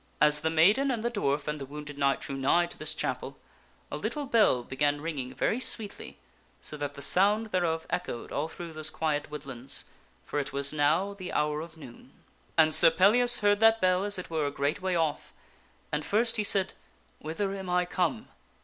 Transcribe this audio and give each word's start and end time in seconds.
As 0.19 0.39
the 0.39 0.49
maiden 0.49 0.89
and 0.89 1.03
the 1.03 1.11
dwarf 1.11 1.47
and 1.47 1.61
the 1.61 1.65
wounded 1.67 1.95
knight 1.95 2.21
drew 2.21 2.35
nigh 2.35 2.65
to 2.65 2.75
this 2.79 2.95
chapel, 2.95 3.37
a 3.91 3.97
little 3.97 4.25
bell 4.25 4.63
began 4.63 4.99
ringing 4.99 5.31
very 5.35 5.59
sweetly 5.59 6.17
so 6.59 6.75
that 6.75 6.95
the 6.95 7.03
sound 7.03 7.51
thereof 7.51 7.85
echoed 7.91 8.31
all 8.31 8.47
through 8.47 8.73
those 8.73 8.89
quiet 8.89 9.29
woodlands, 9.29 9.85
for 10.25 10.39
it 10.39 10.51
was 10.51 10.73
now 10.73 11.13
the 11.13 11.31
hour 11.31 11.61
of 11.61 11.77
noon. 11.77 12.13
And 12.57 12.73
Sir 12.73 12.89
Pellias 12.89 13.41
heard 13.41 13.59
that 13.59 13.79
bell 13.79 14.03
as 14.03 14.17
it 14.17 14.31
were 14.31 14.47
a 14.47 14.49
great 14.49 14.81
way 14.81 14.95
off, 14.95 15.33
and 15.91 16.03
first 16.03 16.37
he 16.37 16.43
said, 16.43 16.73
"Whither 17.19 17.53
am 17.53 17.69
I 17.69 17.85
come?" 17.85 18.27